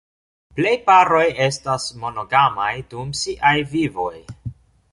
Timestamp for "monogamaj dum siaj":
2.05-3.55